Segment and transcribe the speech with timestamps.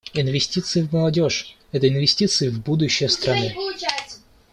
[0.15, 3.55] Инвестиции в молодежь— это инвестиции в будущее страны.